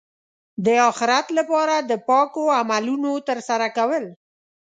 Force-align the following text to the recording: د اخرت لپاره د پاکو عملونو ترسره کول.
د 0.65 0.67
اخرت 0.89 1.27
لپاره 1.37 1.75
د 1.89 1.91
پاکو 2.07 2.43
عملونو 2.59 3.11
ترسره 3.27 3.67
کول. 3.77 4.05